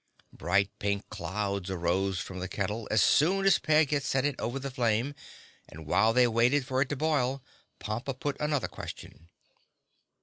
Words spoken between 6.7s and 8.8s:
it to boil Pompa put another